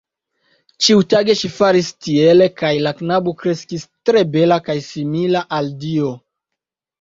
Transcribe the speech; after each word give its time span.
Ĉiutage 0.85 1.35
ŝi 1.41 1.51
faris 1.57 1.91
tiele 2.05 2.47
kaj 2.61 2.71
la 2.87 2.93
knabo 3.03 3.35
kreskis 3.43 3.85
tre 4.11 4.25
bela 4.37 4.59
kaj 4.71 4.77
simila 4.89 5.45
al 5.61 5.71
dio. 5.87 6.11